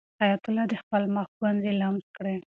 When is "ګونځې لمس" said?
1.39-2.05